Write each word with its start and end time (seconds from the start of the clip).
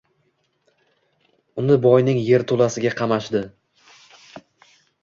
Uni 1.65 1.77
boyning 1.85 2.25
yerto‘lasiga 2.31 2.95
qamashdi. 3.03 3.45